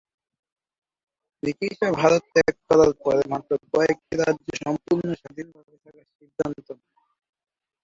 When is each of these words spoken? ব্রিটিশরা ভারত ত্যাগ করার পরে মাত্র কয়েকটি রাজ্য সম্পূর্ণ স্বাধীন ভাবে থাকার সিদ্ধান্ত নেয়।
ব্রিটিশরা 1.43 1.89
ভারত 1.99 2.23
ত্যাগ 2.33 2.55
করার 2.69 2.91
পরে 3.03 3.21
মাত্র 3.31 3.51
কয়েকটি 3.71 4.13
রাজ্য 4.21 4.47
সম্পূর্ণ 4.63 5.07
স্বাধীন 5.21 5.47
ভাবে 5.55 5.75
থাকার 5.83 6.07
সিদ্ধান্ত 6.17 6.67
নেয়। 6.69 6.91